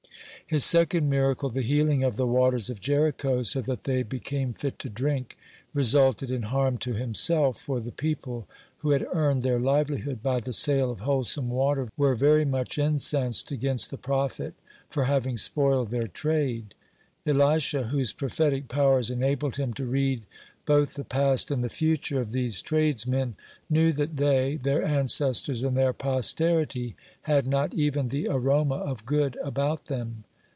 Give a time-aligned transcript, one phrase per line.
[0.49, 4.51] (3) His second miracle, the "healing" of the waters of Jericho, so that they became
[4.53, 5.37] fit to drink,
[5.73, 10.51] resulted in harm to himself, for the people who had earned their livelihood by the
[10.51, 14.53] sale of wholesome water were very much incensed against the prophet
[14.89, 16.75] for having spoiled their trade.
[17.25, 20.23] Elisha, whose prophetic powers enabled him to read
[20.65, 23.37] both the past and the future of these tradesmen,
[23.69, 29.37] knew that they, their ancestors, and their posterity had "not even the aroma of good
[29.41, 30.25] about them."